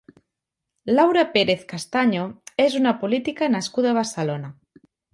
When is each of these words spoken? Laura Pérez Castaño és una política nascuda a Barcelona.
Laura 0.99 1.25
Pérez 1.35 1.61
Castaño 1.75 2.25
és 2.67 2.81
una 2.83 2.97
política 3.05 3.55
nascuda 3.59 3.93
a 3.97 4.01
Barcelona. 4.03 4.55